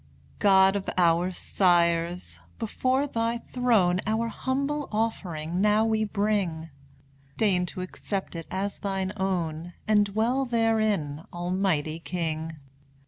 [0.39, 2.39] God of our sires!
[2.57, 6.71] before thy throne Our humble offering now we bring;
[7.37, 12.55] Deign to accept it as thine own, And dwell therein, Almighty King!